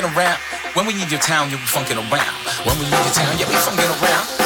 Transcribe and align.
funkin' 0.00 0.16
around. 0.16 0.38
When 0.74 0.86
we 0.86 0.94
need 0.94 1.10
your 1.10 1.20
town, 1.20 1.50
yeah, 1.50 1.56
we 1.56 1.62
funkin' 1.62 1.96
around. 1.96 2.66
When 2.66 2.78
we 2.78 2.84
need 2.84 2.92
your 2.92 3.14
town, 3.14 3.38
yeah, 3.38 3.48
we 3.48 3.54
funkin' 3.54 4.02
around. 4.02 4.39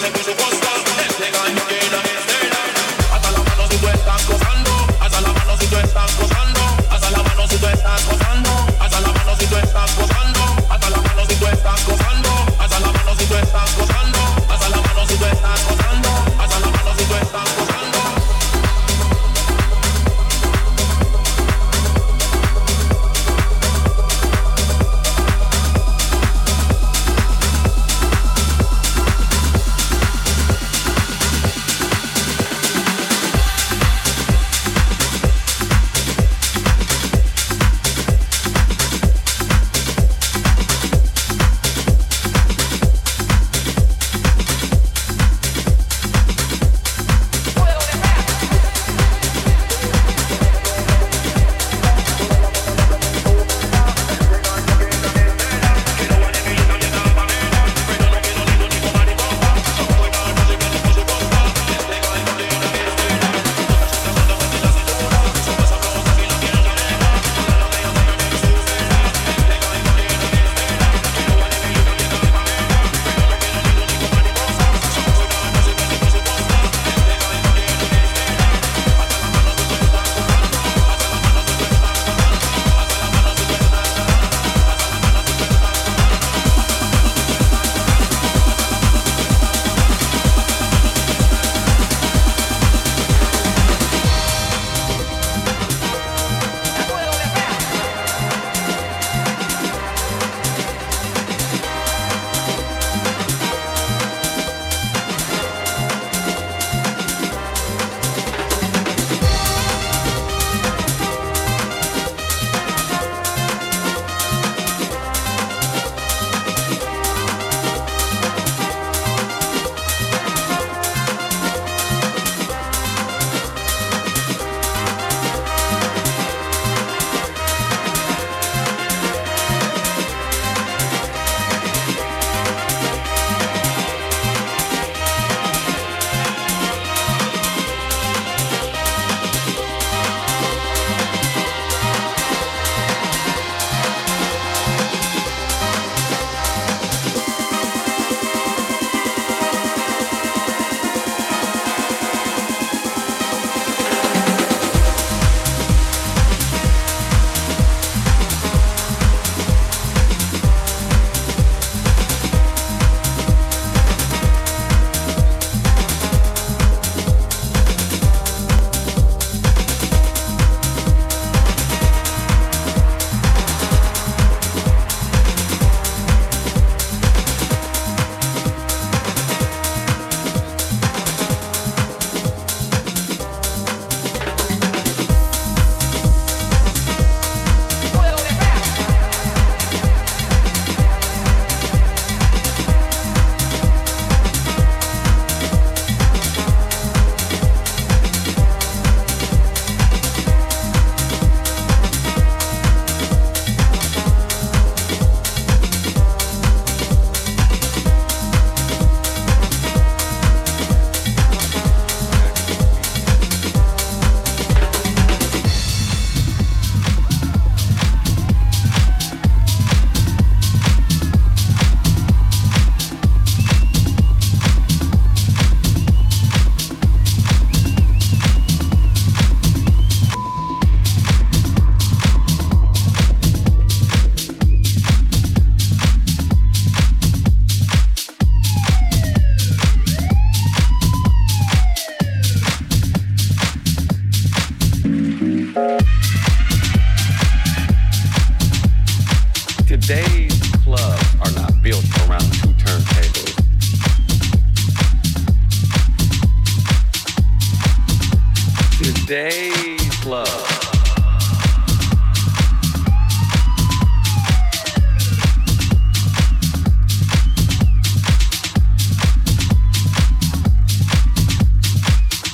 gonna 0.00 0.12
be 0.14 0.22
the 0.22 0.32
one. 0.42 0.59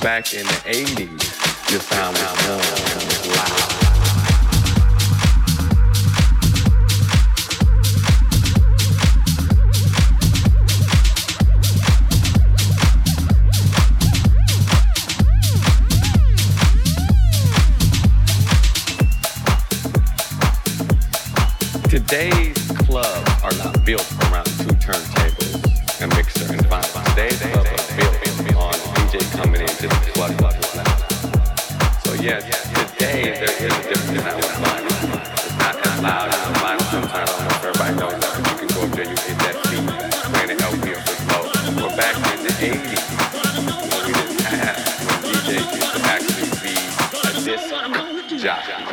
back 0.01 0.33
in 0.33 0.45
the 0.45 0.51
80s, 0.65 1.71
you 1.71 1.79
found 1.79 2.17
out 2.17 2.47
loud. 2.49 2.87
Today's 21.89 22.71
clubs 22.85 23.43
are 23.43 23.53
not 23.63 23.83
built 23.85 24.09
around 24.31 24.45
two 24.45 24.75
turntables, 24.75 26.01
a 26.01 26.07
mixer, 26.15 26.53
and 26.53 26.61
vinyl. 26.65 27.15
They, 27.15 27.29
they 27.29 27.56
Yes, 32.27 32.43
today 32.43 33.23
there 33.39 33.43
is 33.45 33.71
a 33.71 33.87
difference. 33.87 34.45
It's 34.45 34.59
not 35.55 35.79
as 35.79 35.95
loud 36.03 36.27
the 36.27 36.83
sometimes. 36.91 37.13
I 37.13 37.23
don't 37.23 37.39
know 37.39 37.55
if 37.55 37.63
everybody 37.63 37.93
knows 37.95 38.19
that, 38.19 38.35
you 38.51 38.55
can 38.59 38.67
go 38.75 38.81
up 38.83 38.91
there 38.91 39.05
you 39.05 39.15
hit 39.15 39.37
that 39.47 39.55
beat. 39.71 39.87
Back 41.95 42.15
in 42.17 42.43
the 42.43 42.51
80s, 42.51 43.03
we 44.05 44.11
didn't 44.11 44.41
have 44.43 44.75
when 45.07 45.17
DJs 45.23 45.67
used 45.71 45.93
to 45.95 45.99
actually 46.03 46.51
be 46.59 46.75
a 47.23 47.39
disc 47.45 48.43
jockey. 48.43 48.86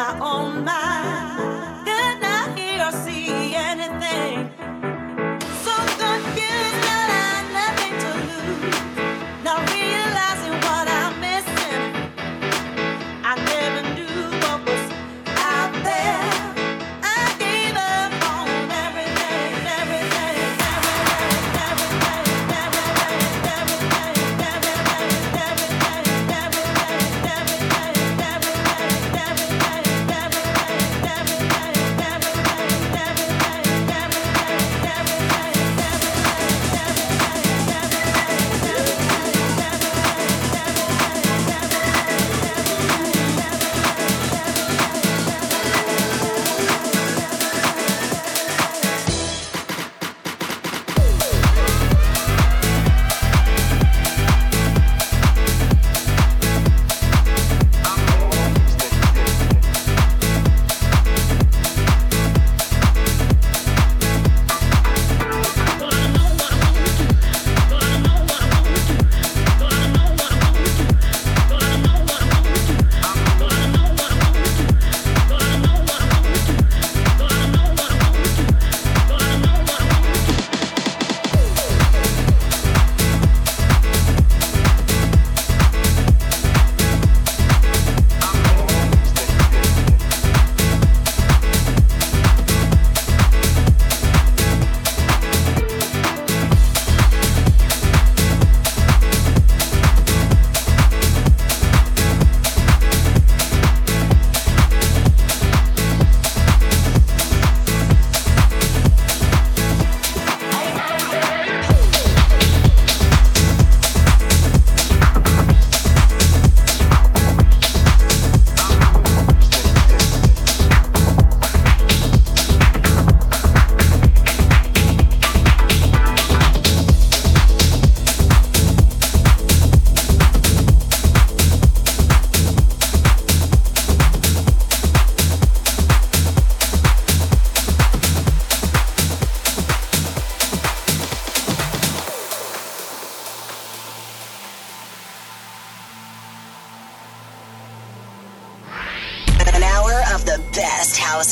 my 0.00 0.18
own 0.18 0.64
mind. 0.64 1.39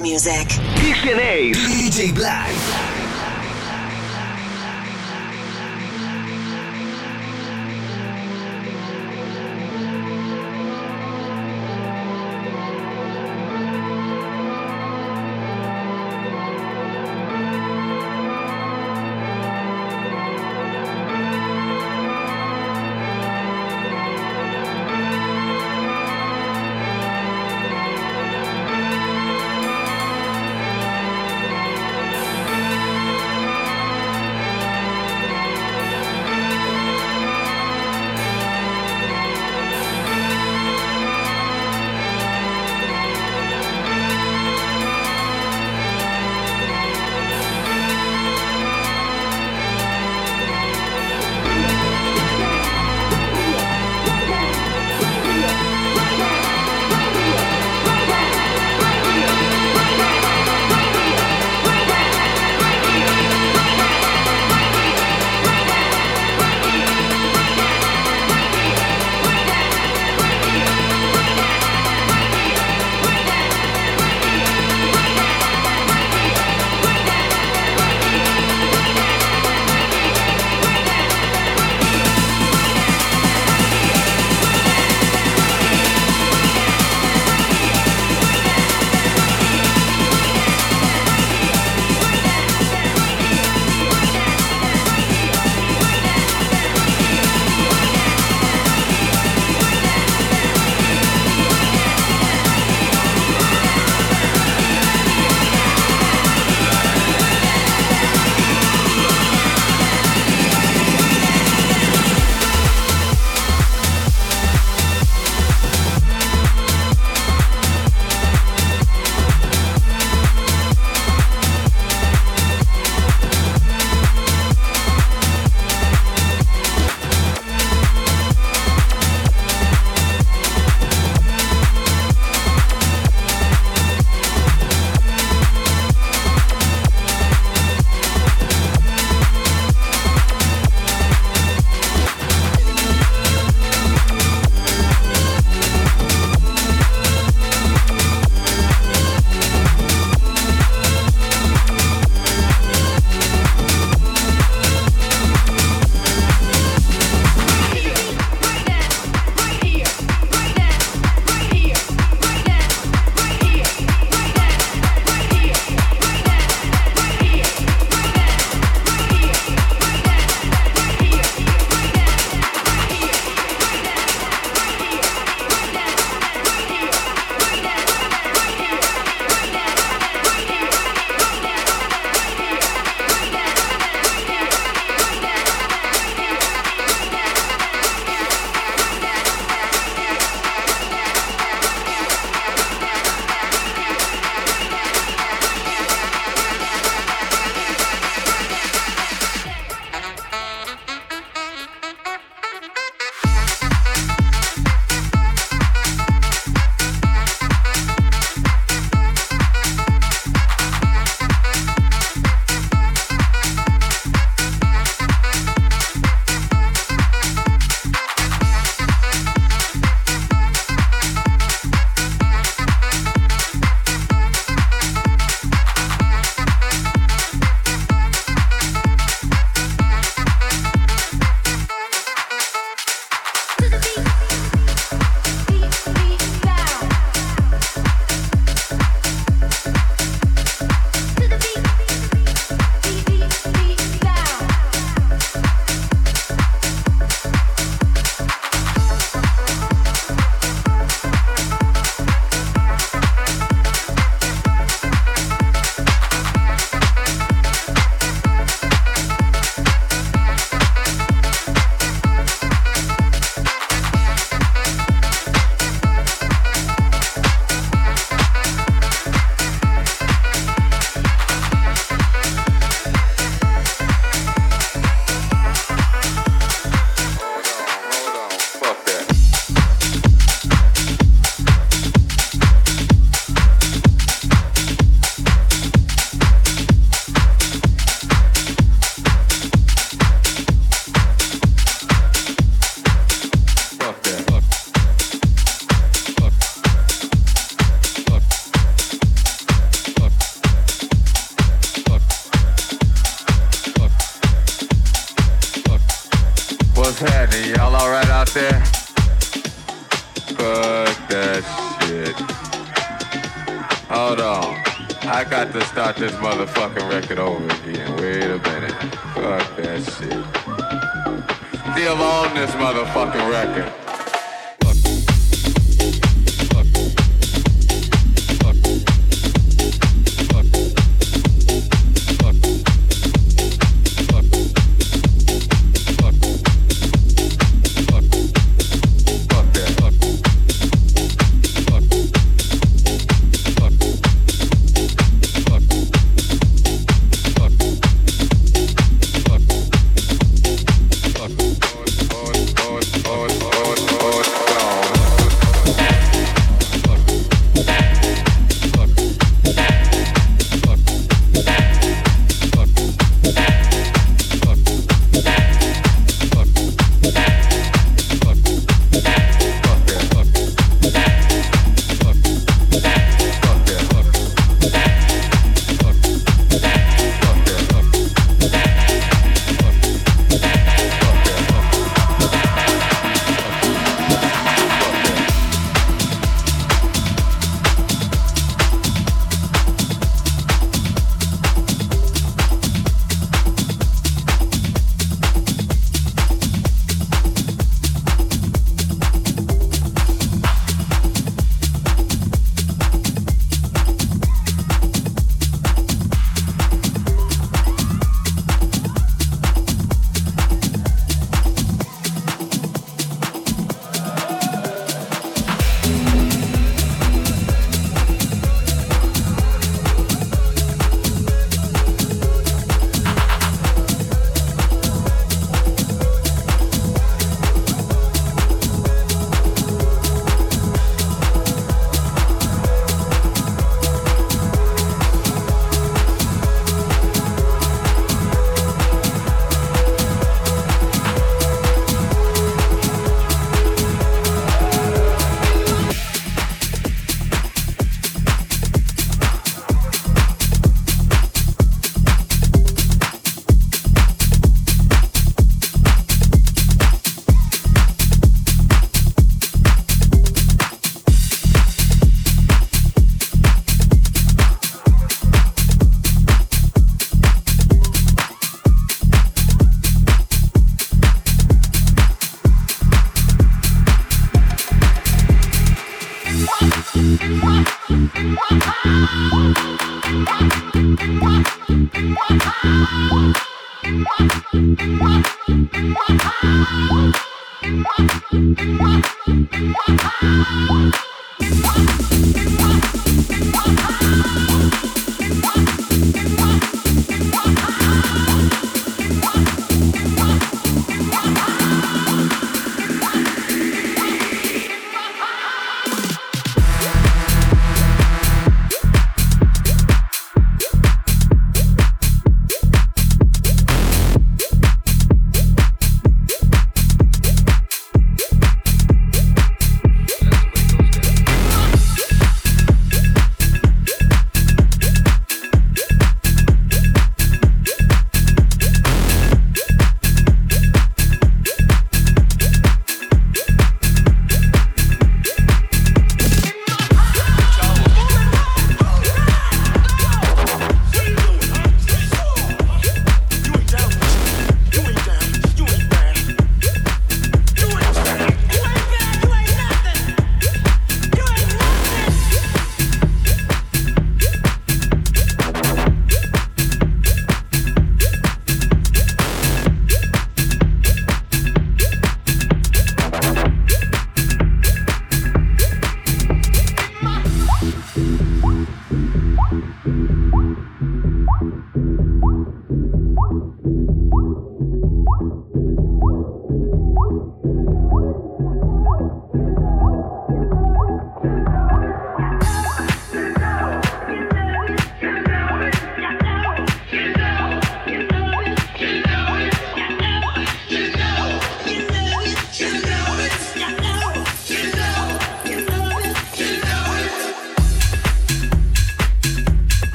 Music. 0.00 0.48
XNA. 0.78 1.52
DJ 1.54 2.14
Black. 2.14 2.85